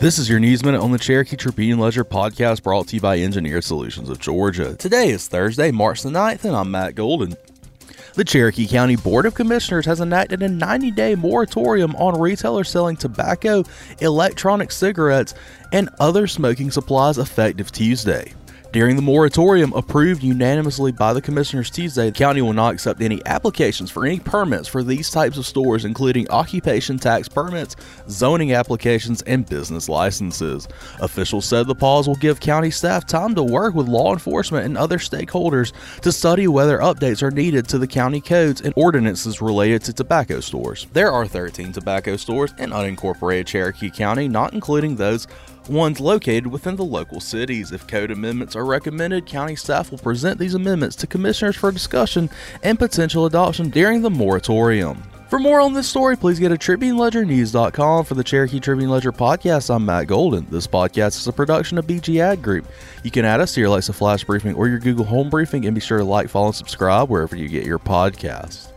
[0.00, 3.20] This is your News Minute on the Cherokee Tribune Ledger podcast brought to you by
[3.20, 4.74] Engineered Solutions of Georgia.
[4.74, 7.36] Today is Thursday, March the 9th, and I'm Matt Golden.
[8.14, 12.96] The Cherokee County Board of Commissioners has enacted a 90 day moratorium on retailers selling
[12.96, 13.62] tobacco,
[14.00, 15.34] electronic cigarettes,
[15.70, 18.32] and other smoking supplies effective Tuesday.
[18.72, 23.20] During the moratorium approved unanimously by the commissioners Tuesday, the county will not accept any
[23.26, 27.74] applications for any permits for these types of stores, including occupation tax permits,
[28.08, 30.68] zoning applications, and business licenses.
[31.00, 34.78] Officials said the pause will give county staff time to work with law enforcement and
[34.78, 39.82] other stakeholders to study whether updates are needed to the county codes and ordinances related
[39.82, 40.86] to tobacco stores.
[40.92, 45.26] There are 13 tobacco stores in unincorporated Cherokee County, not including those
[45.68, 47.72] ones located within the local cities.
[47.72, 52.30] If code amendments are recommended, county staff will present these amendments to commissioners for discussion
[52.62, 55.02] and potential adoption during the moratorium.
[55.30, 59.72] For more on this story, please go to TribuneLedgerNews.com for the Cherokee Tribune Ledger podcast.
[59.72, 60.44] I'm Matt Golden.
[60.50, 62.66] This podcast is a production of BG Ad Group.
[63.04, 65.74] You can add us to your Alexa Flash Briefing or your Google Home Briefing, and
[65.74, 68.72] be sure to like, follow, and subscribe wherever you get your podcasts.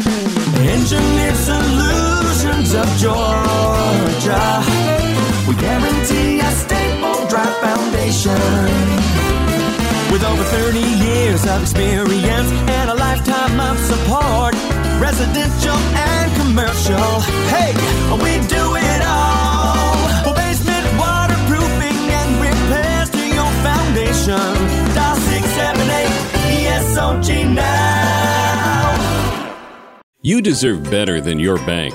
[0.00, 1.36] Engineered
[2.74, 4.62] of Georgia.
[5.46, 8.32] We guarantee a stable, dry foundation.
[10.10, 14.54] With over 30 years of experience and a lifetime of support,
[15.00, 17.20] residential and commercial.
[17.52, 17.72] Hey,
[18.24, 20.08] we do it all.
[20.24, 24.40] For basement waterproofing and repairs to your foundation.
[24.94, 26.08] Dial 678
[26.56, 27.82] ESOG now.
[30.22, 31.94] You deserve better than your bank.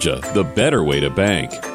[0.00, 1.69] Georgia, the better way to bank.